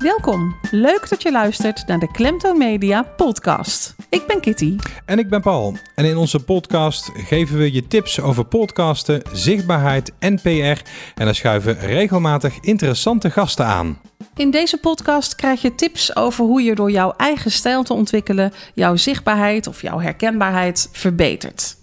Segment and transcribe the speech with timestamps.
[0.00, 0.56] Welkom.
[0.70, 3.94] Leuk dat je luistert naar de Klemtoon Media podcast.
[4.08, 4.76] Ik ben Kitty.
[5.04, 5.76] En ik ben Paul.
[5.94, 10.48] En in onze podcast geven we je tips over podcasten, zichtbaarheid en PR.
[10.48, 13.98] En dan schuiven regelmatig interessante gasten aan.
[14.36, 18.52] In deze podcast krijg je tips over hoe je door jouw eigen stijl te ontwikkelen
[18.74, 21.76] jouw zichtbaarheid of jouw herkenbaarheid verbetert.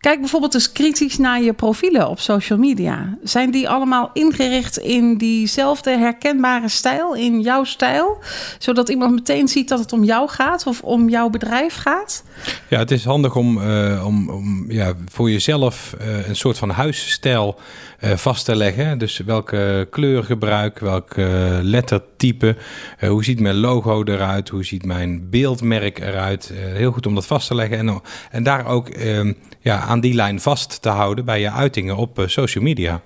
[0.00, 3.18] Kijk bijvoorbeeld eens kritisch naar je profielen op social media.
[3.22, 8.18] Zijn die allemaal ingericht in diezelfde herkenbare stijl, in jouw stijl?
[8.58, 12.24] Zodat iemand meteen ziet dat het om jou gaat of om jouw bedrijf gaat?
[12.68, 16.70] Ja, het is handig om, uh, om, om ja, voor jezelf uh, een soort van
[16.70, 17.58] huisstijl
[18.04, 18.98] uh, vast te leggen.
[18.98, 21.14] Dus welke kleurgebruik, welk
[21.62, 22.56] lettertype,
[23.00, 26.52] hoe ziet mijn logo eruit, hoe ziet mijn beeldmerk eruit.
[26.54, 30.14] heel goed om dat vast te leggen en, en daar ook ehm, ja, aan die
[30.14, 33.00] lijn vast te houden bij je uitingen op social media.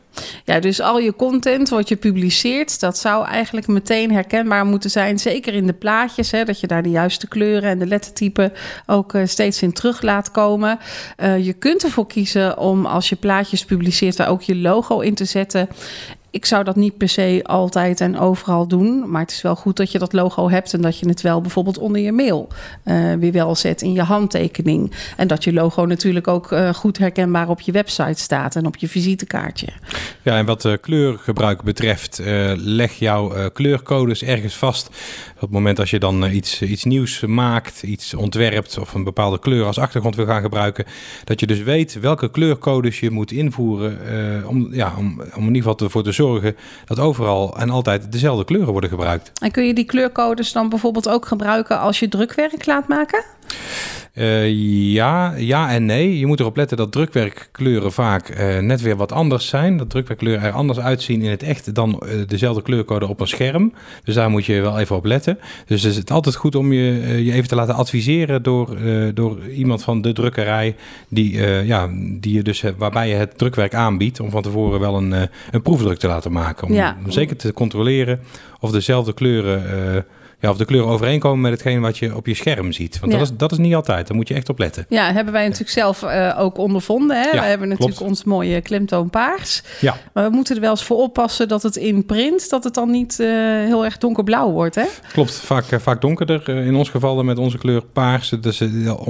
[0.45, 5.19] Ja, dus al je content wat je publiceert, dat zou eigenlijk meteen herkenbaar moeten zijn.
[5.19, 8.53] Zeker in de plaatjes, hè, dat je daar de juiste kleuren en de lettertypen
[8.87, 10.79] ook uh, steeds in terug laat komen.
[11.19, 15.15] Uh, je kunt ervoor kiezen om als je plaatjes publiceert, daar ook je logo in
[15.15, 15.69] te zetten.
[16.33, 19.11] Ik zou dat niet per se altijd en overal doen.
[19.11, 20.73] Maar het is wel goed dat je dat logo hebt.
[20.73, 22.49] En dat je het wel bijvoorbeeld onder je mail
[22.85, 24.93] uh, weer wel zet in je handtekening.
[25.17, 28.77] En dat je logo natuurlijk ook uh, goed herkenbaar op je website staat en op
[28.77, 29.67] je visitekaartje.
[30.23, 32.21] Ja, en wat uh, kleurgebruik betreft,
[32.57, 34.87] leg jouw kleurcodes ergens vast.
[35.35, 39.39] Op het moment als je dan iets, iets nieuws maakt, iets ontwerpt of een bepaalde
[39.39, 40.85] kleur als achtergrond wil gaan gebruiken.
[41.25, 43.99] Dat je dus weet welke kleurcodes je moet invoeren.
[44.49, 46.20] om, ja, om, om in ieder geval ervoor te zorgen
[46.85, 49.33] dat overal en altijd dezelfde kleuren worden gebruikt.
[49.43, 53.25] En kun je die kleurcodes dan bijvoorbeeld ook gebruiken als je drukwerk laat maken?
[54.15, 54.49] Uh,
[54.93, 56.19] ja, ja en nee.
[56.19, 59.77] Je moet erop letten dat drukwerkkleuren vaak uh, net weer wat anders zijn.
[59.77, 63.73] Dat drukwerkkleuren er anders uitzien in het echt dan uh, dezelfde kleurcode op een scherm.
[64.05, 65.39] Dus daar moet je wel even op letten.
[65.67, 68.77] Dus het is altijd goed om je, je even te laten adviseren door,
[69.15, 70.77] door iemand van de drukkerij.
[71.09, 71.89] Die, ja,
[72.21, 74.21] die je dus, waarbij je het drukwerk aanbiedt.
[74.21, 75.13] Om van tevoren wel een,
[75.51, 76.67] een proefdruk te laten maken.
[76.67, 76.97] Om, ja.
[77.05, 78.21] om zeker te controleren
[78.61, 80.05] of dezelfde kleuren
[80.41, 83.01] ja, of de kleuren overeenkomen met hetgeen wat je op je scherm ziet.
[83.01, 83.19] Want ja.
[83.19, 84.07] dat, is, dat is niet altijd.
[84.07, 84.87] Daar moet je echt op letten.
[84.89, 87.17] Ja, hebben wij natuurlijk zelf uh, ook ondervonden.
[87.17, 87.29] Hè?
[87.29, 89.63] Ja, we hebben natuurlijk ons mooie klemtoon paars.
[89.81, 89.97] Ja.
[90.13, 92.51] Maar we moeten er wel eens voor oppassen dat het in print...
[92.51, 93.27] dat het dan niet uh,
[93.65, 94.85] heel erg donkerblauw wordt, hè?
[95.13, 96.49] Klopt, vaak, uh, vaak donkerder.
[96.49, 98.29] in ons geval met onze kleur paars.
[98.41, 98.65] Dus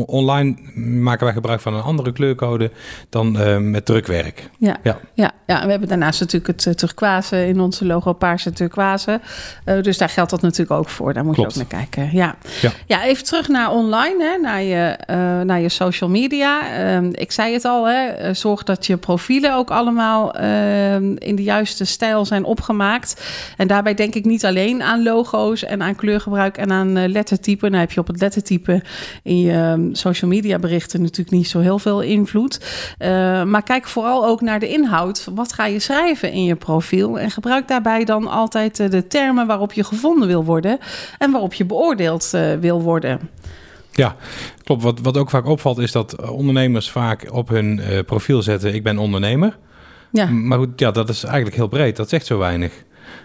[0.06, 2.70] online maken wij gebruik van een andere kleurcode...
[3.08, 4.50] dan met drukwerk.
[4.58, 4.98] Ja, ja.
[5.14, 5.32] ja.
[5.46, 5.58] ja.
[5.60, 9.20] en we hebben daarnaast natuurlijk het turquoise in onze logo paarse turquoise.
[9.64, 11.14] dus daar geldt dat natuurlijk ook voor.
[11.20, 11.54] Daar moet Klopt.
[11.54, 12.10] je ook naar kijken.
[12.12, 12.36] Ja.
[12.60, 12.72] Ja.
[12.86, 16.60] ja, even terug naar online, hè, naar, je, uh, naar je social media.
[17.00, 21.42] Uh, ik zei het al, hè, zorg dat je profielen ook allemaal uh, in de
[21.42, 23.24] juiste stijl zijn opgemaakt.
[23.56, 27.68] En daarbij denk ik niet alleen aan logo's en aan kleurgebruik en aan lettertype.
[27.68, 28.82] Nou heb je op het lettertype
[29.22, 32.60] in je ehm, social media berichten natuurlijk niet zo heel veel invloed.
[33.46, 35.28] maar kijk vooral ook naar de inhoud.
[35.34, 37.18] Wat ga je schrijven in je profiel?
[37.18, 40.78] En gebruik daarbij dan altijd de termen waarop je gevonden wil worden
[41.18, 43.30] en waarop je beoordeeld uh, wil worden.
[43.92, 44.16] Ja,
[44.64, 44.82] klopt.
[44.82, 48.82] Wat, wat ook vaak opvalt is dat ondernemers vaak op hun uh, profiel zetten: ik
[48.82, 49.58] ben ondernemer.
[50.12, 50.26] Ja.
[50.26, 51.96] Maar goed, ja, dat is eigenlijk heel breed.
[51.96, 52.72] Dat zegt zo weinig.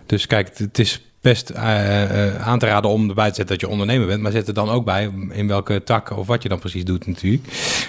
[0.05, 3.65] Dus kijk, het is best uh, uh, aan te raden om erbij te zetten dat
[3.65, 4.21] je ondernemer bent.
[4.21, 7.07] Maar zet er dan ook bij in welke tak of wat je dan precies doet
[7.07, 7.43] natuurlijk.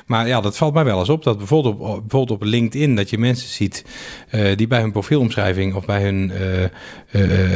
[0.07, 1.23] Maar ja, dat valt mij wel eens op.
[1.23, 3.85] Dat bijvoorbeeld op, bijvoorbeeld op LinkedIn dat je mensen ziet
[4.31, 6.33] uh, die bij hun profielomschrijving of bij hun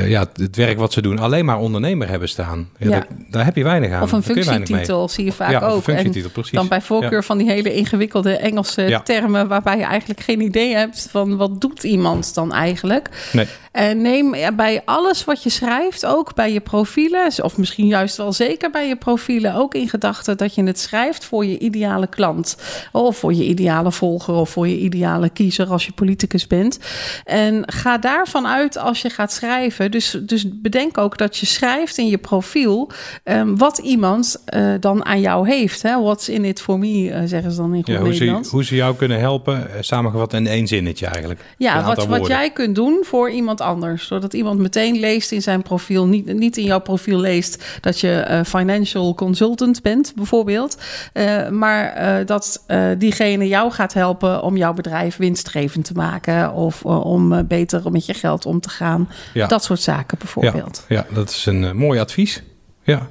[0.07, 2.69] ja, het werk wat ze doen alleen maar ondernemer hebben staan.
[2.79, 2.99] Ja, Ja.
[2.99, 4.03] Dat, daar heb je weinig aan.
[4.03, 5.83] Of een functietitel zie je vaak Ja, ook.
[5.83, 6.53] functietitel, precies.
[6.53, 7.23] dan bij voorkeur Ja.
[7.23, 9.49] van die hele ingewikkelde Engelse termen...
[9.49, 13.09] waarbij je eigenlijk geen idee hebt van wat doet iemand dan eigenlijk.
[13.33, 13.47] Nee.
[13.71, 17.45] En neem ja, bij alles wat je schrijft, ook bij je profielen...
[17.45, 19.55] of misschien juist wel zeker bij je profielen...
[19.55, 22.57] ook in gedachten dat je het schrijft voor je ideale klant.
[22.93, 26.79] Of voor je ideale volger of voor je ideale kiezer als je politicus bent.
[27.25, 29.91] En ga daarvan uit als je gaat schrijven.
[29.91, 32.91] Dus, dus bedenk ook dat je schrijft in je profiel...
[33.25, 35.83] ehm, wat iemand eh, dan aan jou heeft.
[35.83, 36.01] Hè?
[36.03, 38.51] What's in it for me, eh, zeggen ze dan in goed Ja, hoe, ze, Nederlands.
[38.51, 41.41] hoe ze jou kunnen helpen, eh, samengevat in één zinnetje eigenlijk.
[41.57, 44.07] Ja, wat, wat jij kunt doen voor iemand anders.
[44.07, 46.07] Zodat iemand meteen leest in zijn profiel.
[46.07, 50.79] Niet, niet in jouw profiel leest dat je eh, financial consultant bent, bijvoorbeeld.
[51.13, 52.65] Eh, maar eh, dat
[52.99, 56.53] diegene jou gaat helpen om jouw bedrijf winstgevend te maken.
[56.53, 59.09] Of om beter met je geld om te gaan.
[59.35, 59.47] Ja.
[59.47, 60.85] Dat soort zaken bijvoorbeeld.
[60.89, 62.43] Ja, ja, dat is een mooi advies.
[62.83, 63.09] Ja.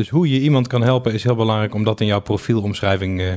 [0.00, 3.32] Dus hoe je iemand kan helpen is heel belangrijk om dat in jouw profielomschrijving uh,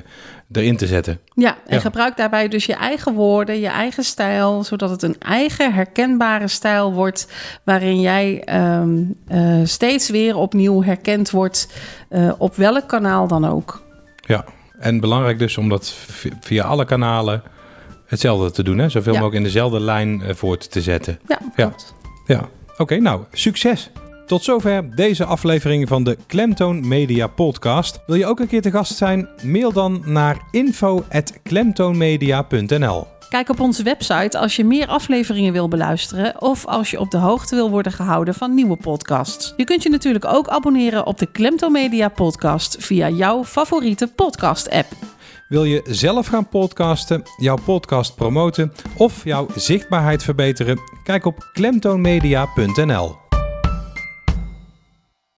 [0.51, 1.19] erin te zetten.
[1.33, 5.73] Ja, en gebruik daarbij dus je eigen woorden, je eigen stijl, zodat het een eigen
[5.73, 7.27] herkenbare stijl wordt
[7.63, 8.43] waarin jij
[8.79, 11.67] um, uh, steeds weer opnieuw herkend wordt
[12.09, 13.83] uh, op welk kanaal dan ook.
[14.15, 14.45] Ja,
[14.79, 15.95] en belangrijk dus om dat
[16.39, 17.43] via alle kanalen
[18.05, 18.77] hetzelfde te doen.
[18.77, 18.89] Hè?
[18.89, 19.19] Zoveel ja.
[19.19, 21.19] mogelijk in dezelfde lijn voort te zetten.
[21.27, 21.93] Ja, klopt.
[22.25, 22.49] Ja, ja.
[22.77, 23.91] oké, nou, succes!
[24.25, 27.99] Tot zover deze aflevering van de Klemtoon Media Podcast.
[28.05, 29.29] Wil je ook een keer te gast zijn?
[29.43, 33.07] Mail dan naar info.klemtoonmedia.nl.
[33.29, 37.17] Kijk op onze website als je meer afleveringen wil beluisteren of als je op de
[37.17, 39.53] hoogte wil worden gehouden van nieuwe podcasts.
[39.57, 44.87] Je kunt je natuurlijk ook abonneren op de Klemtoon Media Podcast via jouw favoriete podcast-app.
[45.47, 50.79] Wil je zelf gaan podcasten, jouw podcast promoten of jouw zichtbaarheid verbeteren?
[51.03, 53.22] Kijk op klemtoonmedia.nl.